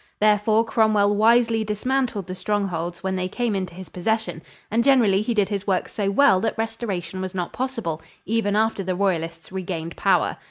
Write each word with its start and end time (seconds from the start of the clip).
Therefore 0.19 0.65
Cromwell 0.65 1.15
wisely 1.15 1.63
dismantled 1.63 2.25
the 2.25 2.33
strongholds 2.33 3.03
when 3.03 3.15
they 3.15 3.27
came 3.29 3.53
into 3.55 3.75
his 3.75 3.89
possession, 3.89 4.41
and 4.71 4.83
generally 4.83 5.21
he 5.21 5.35
did 5.35 5.49
his 5.49 5.67
work 5.67 5.87
so 5.87 6.09
well 6.09 6.39
that 6.39 6.57
restoration 6.57 7.21
was 7.21 7.35
not 7.35 7.53
possible, 7.53 8.01
even 8.25 8.55
after 8.55 8.83
the 8.83 8.95
Royalists 8.95 9.51
regained 9.51 9.95
power. 9.95 10.37